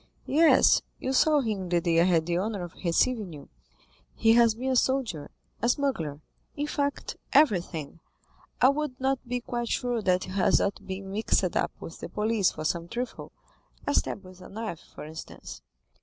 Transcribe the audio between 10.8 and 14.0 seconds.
been mixed up with the police for some trifle—a